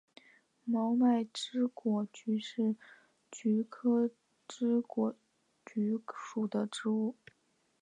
[0.65, 2.75] 毛脉翅果菊是
[3.29, 4.09] 菊科
[4.47, 5.15] 翅果
[5.63, 7.15] 菊属的植物。